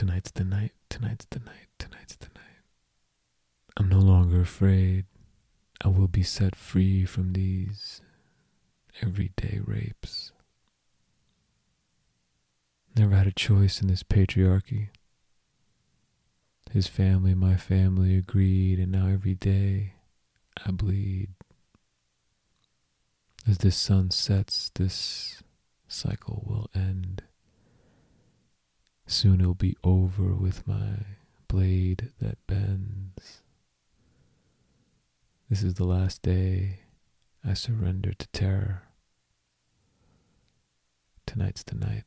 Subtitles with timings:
[0.00, 2.64] Tonight's the night, tonight's the night, tonight's the night.
[3.76, 5.04] I'm no longer afraid.
[5.84, 8.00] I will be set free from these
[9.02, 10.32] everyday rapes.
[12.96, 14.88] Never had a choice in this patriarchy.
[16.70, 19.96] His family, my family agreed, and now every day
[20.66, 21.28] I bleed.
[23.46, 25.42] As this sun sets, this
[25.88, 26.89] cycle will end.
[29.10, 30.98] Soon it'll be over with my
[31.48, 33.42] blade that bends.
[35.48, 36.82] This is the last day
[37.44, 38.84] I surrender to terror.
[41.26, 42.04] Tonight's the night.